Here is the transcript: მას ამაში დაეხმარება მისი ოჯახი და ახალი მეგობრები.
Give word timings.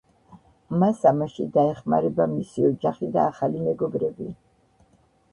მას 0.83 1.01
ამაში 1.09 1.43
დაეხმარება 1.57 2.25
მისი 2.31 2.65
ოჯახი 2.69 3.09
და 3.17 3.25
ახალი 3.33 3.61
მეგობრები. 3.67 4.31